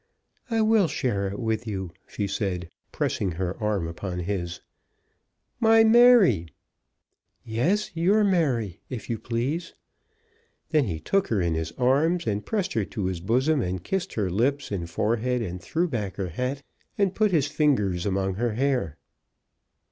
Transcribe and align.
"I 0.49 0.61
will 0.63 0.87
share 0.87 1.27
it 1.27 1.37
with 1.37 1.67
you," 1.67 1.91
she 2.07 2.25
said, 2.25 2.71
pressing 2.91 3.33
her 3.33 3.55
arm 3.61 3.87
upon 3.87 4.17
his. 4.21 4.59
"My 5.59 5.83
Mary!" 5.83 6.47
"Yes; 7.45 7.91
your 7.93 8.23
Mary, 8.23 8.79
if 8.89 9.11
you 9.11 9.19
please." 9.19 9.75
Then 10.71 10.85
he 10.85 10.99
took 10.99 11.27
her 11.27 11.39
in 11.39 11.53
his 11.53 11.71
arms, 11.73 12.25
and 12.25 12.43
pressed 12.43 12.73
her 12.73 12.85
to 12.85 13.05
his 13.05 13.19
bosom, 13.19 13.61
and 13.61 13.83
kissed 13.83 14.13
her 14.15 14.31
lips 14.31 14.71
and 14.71 14.89
forehead, 14.89 15.43
and 15.43 15.61
threw 15.61 15.87
back 15.87 16.15
her 16.15 16.29
hat, 16.29 16.63
and 16.97 17.13
put 17.13 17.29
his 17.29 17.45
fingers 17.45 18.03
among 18.03 18.33
her 18.41 18.53
hair. 18.53 18.97